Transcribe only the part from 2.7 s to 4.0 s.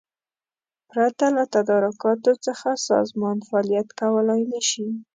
سازمان فعالیت